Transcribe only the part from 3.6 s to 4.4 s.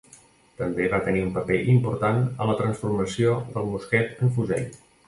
mosquet en